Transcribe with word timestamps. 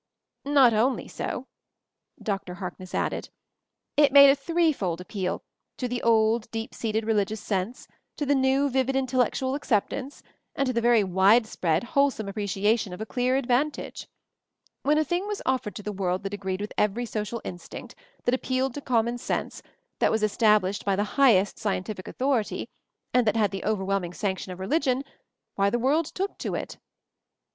"Not 0.47 0.73
only 0.73 1.07
so," 1.07 1.45
Dr. 2.19 2.55
Harkness 2.55 2.95
added, 2.95 3.29
"it 3.95 4.11
made 4.11 4.31
a 4.31 4.35
three 4.35 4.73
fold 4.73 4.99
appeal; 4.99 5.43
to 5.77 5.87
the 5.87 6.01
old, 6.01 6.49
deep 6.49 6.73
seated 6.73 7.05
religious 7.05 7.39
sense; 7.39 7.87
to 8.15 8.25
the 8.25 8.33
new, 8.33 8.67
vivid 8.67 8.95
in 8.95 9.05
tellectual 9.05 9.53
acceptance; 9.55 10.23
and 10.55 10.65
to 10.65 10.73
the 10.73 10.81
very 10.81 11.03
wide 11.03 11.45
spread, 11.45 11.83
wholesome 11.83 12.27
appreciation 12.27 12.93
of 12.93 12.99
a 13.01 13.05
clear 13.05 13.35
advantage. 13.35 14.07
136 14.81 14.81
MOVING 14.87 14.87
THE 14.87 14.87
MOUNTAIN 14.87 14.89
"When 14.89 14.97
a 14.97 15.05
thing 15.05 15.27
was 15.27 15.41
offered 15.45 15.75
to 15.75 15.83
the 15.83 15.91
world 15.91 16.23
that 16.23 16.33
agreed 16.33 16.61
with 16.61 16.73
every 16.79 17.05
social 17.05 17.39
instinct, 17.45 17.93
that 18.23 18.33
appealed 18.33 18.73
to 18.73 18.81
common 18.81 19.19
sense, 19.19 19.61
that 19.99 20.09
was 20.09 20.23
estab 20.23 20.61
lished 20.61 20.83
by 20.83 20.95
the 20.95 21.21
highest 21.21 21.59
scientific 21.59 22.07
authority, 22.07 22.67
and 23.13 23.27
that 23.27 23.35
had 23.37 23.51
the 23.51 23.63
overwhelming 23.63 24.13
sanction 24.15 24.51
of 24.51 24.59
re 24.59 24.65
ligion— 24.65 25.03
why 25.57 25.69
the 25.69 25.77
world 25.77 26.05
took 26.07 26.39
to 26.39 26.55
it." 26.55 26.79